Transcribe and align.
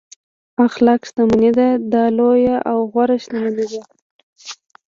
اخلاق 0.65 1.01
شتمني 1.07 1.49
ده 1.57 1.67
دا 1.93 2.03
لویه 2.17 2.55
او 2.71 2.77
غوره 2.91 3.17
شتمني 3.23 3.63
ده. 3.71 3.79